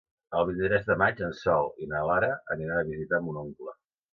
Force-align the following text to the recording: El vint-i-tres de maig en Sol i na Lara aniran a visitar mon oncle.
El 0.37 0.45
vint-i-tres 0.45 0.87
de 0.87 0.95
maig 1.01 1.21
en 1.27 1.35
Sol 1.41 1.69
i 1.85 1.91
na 1.93 2.01
Lara 2.09 2.33
aniran 2.57 2.81
a 2.81 2.89
visitar 2.91 3.21
mon 3.29 3.39
oncle. 3.47 3.79